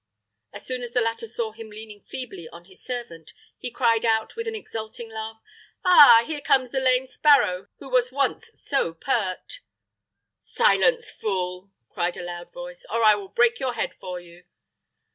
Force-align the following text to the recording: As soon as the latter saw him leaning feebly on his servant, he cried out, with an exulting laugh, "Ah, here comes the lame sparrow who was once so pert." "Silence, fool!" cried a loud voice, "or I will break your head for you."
As 0.51 0.65
soon 0.65 0.81
as 0.81 0.93
the 0.93 0.99
latter 1.01 1.27
saw 1.27 1.51
him 1.51 1.69
leaning 1.69 2.01
feebly 2.01 2.49
on 2.49 2.65
his 2.65 2.83
servant, 2.83 3.33
he 3.59 3.69
cried 3.69 4.03
out, 4.03 4.35
with 4.35 4.47
an 4.47 4.55
exulting 4.55 5.11
laugh, 5.11 5.39
"Ah, 5.85 6.23
here 6.25 6.41
comes 6.41 6.71
the 6.71 6.79
lame 6.79 7.05
sparrow 7.05 7.67
who 7.77 7.87
was 7.87 8.11
once 8.11 8.49
so 8.65 8.95
pert." 8.95 9.59
"Silence, 10.39 11.11
fool!" 11.11 11.69
cried 11.91 12.17
a 12.17 12.23
loud 12.23 12.51
voice, 12.51 12.83
"or 12.89 13.03
I 13.03 13.13
will 13.13 13.29
break 13.29 13.59
your 13.59 13.73
head 13.73 13.93
for 13.99 14.19
you." 14.19 14.45